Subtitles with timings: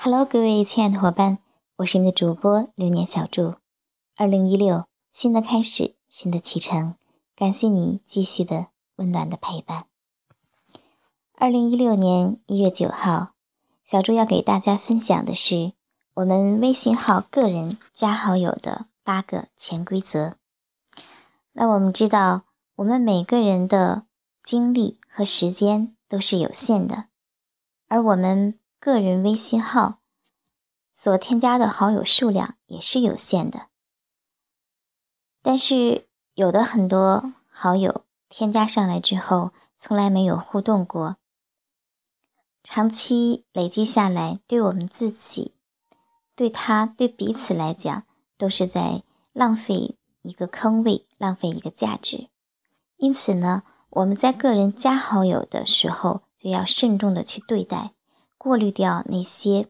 [0.00, 1.38] Hello，各位亲爱的伙伴，
[1.78, 3.56] 我是你们的主播流年小祝。
[4.14, 6.94] 二零一六，新的开始，新的启程，
[7.34, 9.86] 感谢你继续的温暖的陪伴。
[11.34, 13.30] 二零一六年一月九号，
[13.82, 15.72] 小猪要给大家分享的是
[16.14, 20.36] 我们微信号个人加好友的八个潜规则。
[21.54, 22.42] 那我们知道，
[22.76, 24.04] 我们每个人的
[24.44, 27.06] 精力和时间都是有限的，
[27.88, 29.98] 而我们个人微信号
[30.92, 33.68] 所添加的好友数量也是有限的。
[35.42, 41.16] 但是，有的很多好友添加上来之后，从来没有互动过。
[42.62, 45.54] 长期累积下来，对我们自己、
[46.34, 48.04] 对他、对彼此来讲，
[48.36, 49.02] 都是在
[49.32, 52.28] 浪费一个坑位，浪费一个价值。
[52.96, 57.94] 因此呢，我们在个人加好友的时候，就要慎重的去对待，
[58.48, 59.68] 过滤掉那些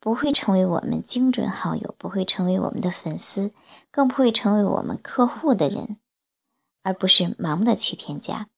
[0.00, 3.52] 不会成为我们精准好友、不会成为我们的粉丝、
[3.90, 5.98] 更不会成为我们客户的人，
[6.82, 8.48] 而不是盲目的去添加。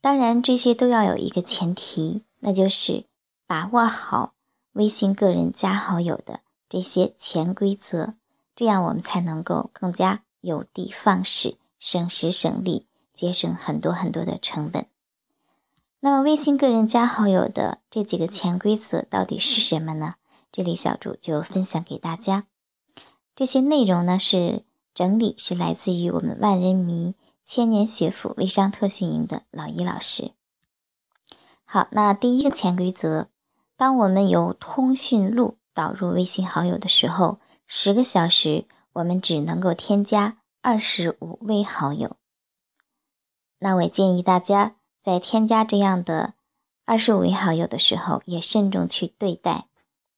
[0.00, 3.04] 当然，这些都要有一个前提，那就是
[3.46, 4.32] 把握好
[4.72, 8.14] 微信个人加好友的这些潜规则，
[8.56, 14.86] 这样我们才能够更加有的放矢，省时省力，节省很多很多的成本。
[16.04, 20.16] 那么，微信个人加好友的这几个潜规则到底是什么呢？
[20.52, 22.44] 这里小主就分享给大家。
[23.34, 27.14] 这些内容呢是整理，是来自于我们万人迷。
[27.42, 30.32] 千年学府微商特训营的老一老师。
[31.64, 33.28] 好，那第一个潜规则：
[33.74, 42.16] 当我们由通讯录导入微信好友的时候，十个小时我们只能够添加二十五位好友。
[43.60, 46.32] 那我建议大家在添加这样的
[46.86, 49.66] 二十五位好友的时候，也慎重去对待，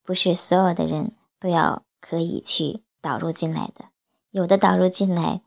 [0.05, 3.87] 不是所有的人都要可以去导入进来的，
[4.31, 5.41] 有的导入进来。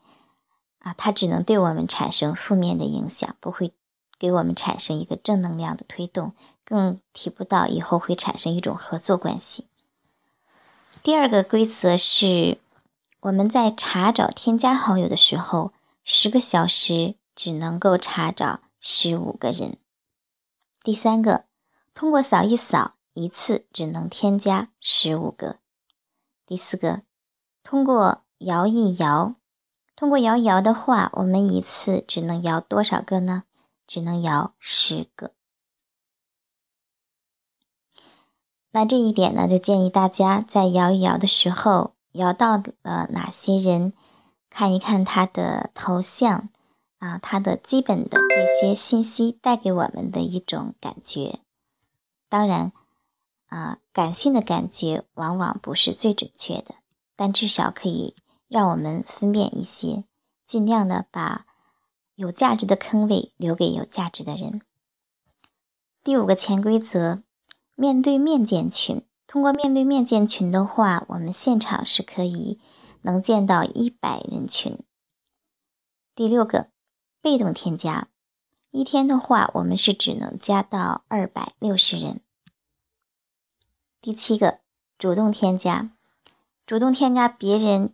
[0.80, 3.72] 啊，它只能对我们产生负面的影响，不会
[4.20, 6.34] 给我们产生一个正能量的推动，
[6.66, 9.68] 更提不到以后会产生一种合作关系。
[11.02, 12.58] 第二个规则是，
[13.22, 15.72] 我们在查找添加好友的时候，
[16.04, 19.78] 十个小时只能够查找十五个人。
[20.84, 21.46] 第三个，
[21.94, 25.58] 通过扫一扫一次只能添加十五个。
[26.46, 27.02] 第四个，
[27.64, 29.36] 通过摇一摇。
[29.96, 33.44] 通过摇一摇的话，我们一次只能摇多少个呢？
[33.86, 35.34] 只能摇十个。
[38.72, 43.94] 那这一点呢，就建议大家在摇一摇的时候，摇到了哪些人，
[44.50, 46.50] 看一看他的头像
[47.00, 51.40] 啊，他的基本的这些信息带给我们的一种感觉。
[52.30, 52.72] 当然，
[53.48, 56.76] 啊，感性的感觉往往不是最准确的，
[57.16, 58.16] 但至少可以。
[58.50, 60.06] 让我们分辨一些，
[60.44, 61.46] 尽量的把
[62.16, 64.64] 有价值的坑位留给有价值的人。
[66.04, 67.22] 第五个潜规则：
[67.76, 69.04] 面对面建群。
[69.28, 72.60] 通过面对面建群的话，我们现场是可以
[73.04, 74.80] 能见到一百人群。
[76.16, 76.72] 第六个，
[77.22, 78.08] 被动添加。
[78.72, 82.22] 一天的话，我们是只能加到二百六十人。
[84.02, 84.60] 第七个，
[84.98, 85.92] 主动添加。
[86.66, 87.94] 主动添加别人。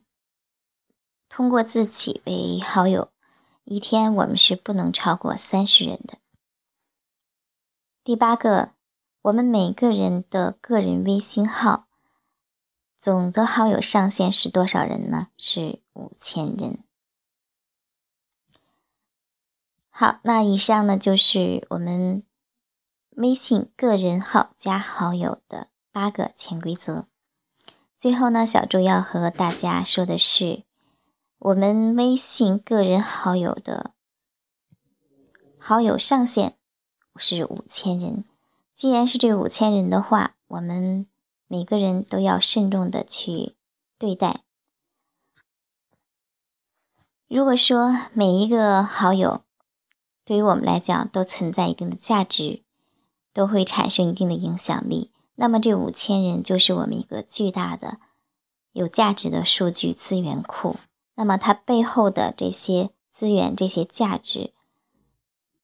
[1.27, 3.09] 通过自己为好友，
[3.63, 6.19] 一天我们是不能超过三十人的。
[8.03, 8.73] 第八个，
[9.23, 11.87] 我们每个人的个人微信号
[12.97, 15.29] 总的好友上限是多少人呢？
[15.35, 16.84] 是五千人。
[19.97, 22.21] 好，那以上呢就是我们
[23.11, 27.07] 微信个人号加好友的八个潜规则。
[27.95, 30.63] 最后呢，小朱要和大家说的是。
[31.39, 33.91] 我们微信个人好友的
[35.57, 36.57] 好友上限
[37.15, 38.25] 是五千人。
[38.73, 41.07] 既然是这五千人的话，我们
[41.47, 43.55] 每个人都要慎重的去
[43.97, 44.41] 对待。
[47.29, 49.44] 如果说每一个好友
[50.25, 52.63] 对于我们来讲都存在一定的价值，
[53.31, 57.99] 都会产生一定的影响力，那么这五千人就是我们一个巨大的
[58.73, 60.77] 有价值的数据资源库。
[61.13, 64.51] 那么它背后的这些资源、这些价值，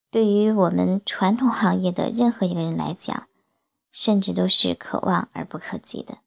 [0.09, 3.27] 对于我们传统行业的任何一个人来讲，
[3.91, 6.19] 甚至都是可望而不可及的。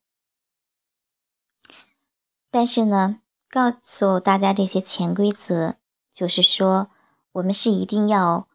[2.51, 5.77] 但是呢，告诉大家这些潜规则，
[6.13, 6.91] 就是说，
[7.35, 8.49] 我们是一定要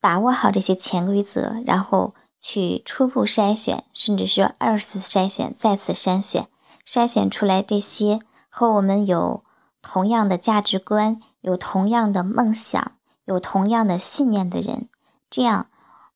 [0.00, 6.48] 把握好这些潜规则，然后去初步筛选，甚至说二次筛选、再次筛选，
[6.86, 9.44] 筛选出来这些和我们有
[9.82, 12.92] 同样的价值观、有同样的梦想、
[13.24, 14.88] 有同样的信念的人，
[15.30, 15.68] 这样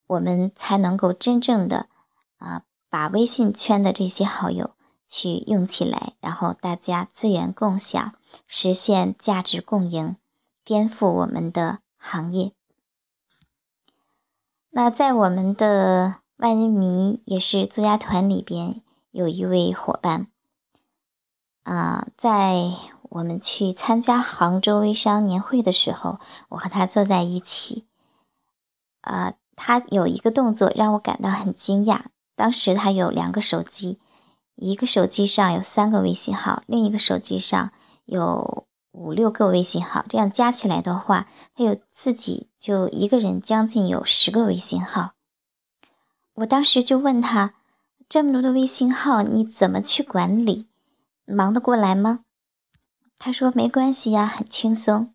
[0.08, 1.86] 我们才能够真正的
[2.38, 4.72] 啊，把微信圈的这些好友
[5.06, 8.14] 去用起来，然后大家资源共享，
[8.46, 10.16] 实现价值共赢，
[10.64, 12.52] 颠覆我们的行业。
[14.70, 18.80] 那在我们的万人迷也是作家团里边
[19.10, 20.28] 有一位伙伴，
[21.64, 22.70] 啊，在
[23.02, 26.18] 我们去参加杭州微商年会的时候，
[26.48, 27.84] 我和他坐在一起，
[29.02, 32.04] 啊，他有一个动作让我感到很惊讶。
[32.34, 33.98] 当时他有两个手机，
[34.54, 37.72] 一个手机上有三个微信号，另一个手机上
[38.06, 38.66] 有。
[38.92, 45.14] 五六个微信号，这样加起来的话，他有自己就一个人将近有十个微信号。
[46.34, 47.54] 我当时就问他，
[48.08, 50.68] 这么多的微信号你怎么去管理，
[51.24, 52.20] 忙得过来吗？
[53.18, 55.14] 他说没关系呀，很轻松。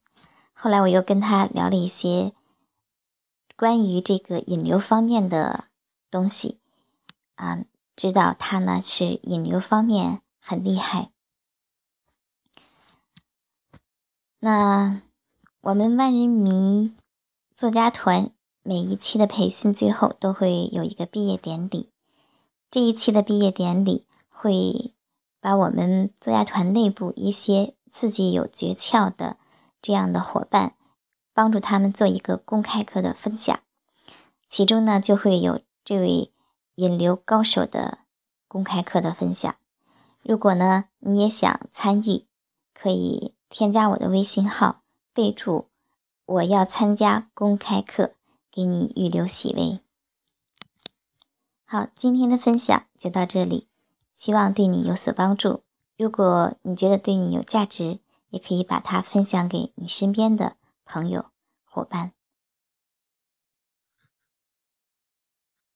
[0.54, 2.34] 后来我又跟他聊了一些
[3.56, 5.66] 关于这个引流方面的
[6.10, 6.60] 东西，
[7.36, 7.60] 啊，
[7.96, 11.12] 知道他呢是引流方面很厉害。
[14.40, 15.02] 那
[15.62, 16.94] 我们万人迷
[17.56, 18.30] 作家团
[18.62, 21.92] 每一期的培训最后都会有一个毕业典礼。
[22.70, 24.94] 这一期的毕业典礼会
[25.42, 29.38] 把我们作家团内部一些自己有诀窍的
[29.82, 30.76] 这样的伙伴，
[31.34, 33.60] 帮助他们做一个公开课的分享。
[34.48, 36.32] 其中呢就会有这位
[36.76, 38.00] 引流高手的
[38.48, 39.56] 公开课的分享。
[40.22, 42.28] 如果呢你也想参与，
[42.76, 43.37] 可以。
[43.50, 44.82] 添加我的微信号，
[45.14, 45.68] 备注
[46.26, 48.14] 我要参加公开课，
[48.52, 49.80] 给你预留席位。
[51.66, 53.68] 好，今天的分享就到这里，
[54.14, 55.64] 希望对你有所帮助。
[55.98, 58.00] 如果你觉得对你有价值，
[58.30, 61.28] 也可以把它分享给你身边的朋友、
[61.64, 62.12] 伙伴。